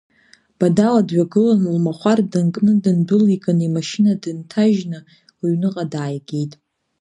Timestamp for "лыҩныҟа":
5.39-5.83